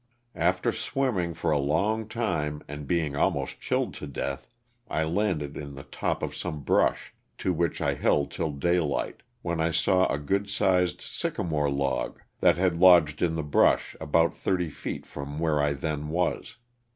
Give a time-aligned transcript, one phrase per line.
[0.33, 4.49] After swimming for a long time, and being almost chilled to death,
[4.89, 9.59] I landed in the top of some brush, to which I held till daylight, when
[9.61, 14.71] I saw a good sized sycamore log that had lodged in the brush about thirty
[14.71, 16.57] feet from where I then was.